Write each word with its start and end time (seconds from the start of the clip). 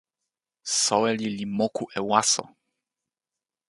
soweli 0.81 1.27
li 1.37 1.45
moku 1.57 1.83
e 1.97 1.99
waso. 2.09 2.43